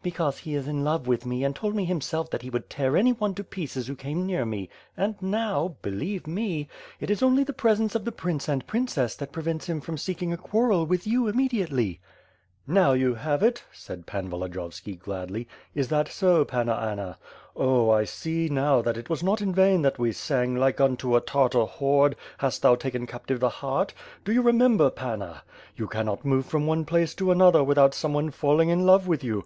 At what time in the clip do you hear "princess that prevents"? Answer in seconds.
8.66-9.66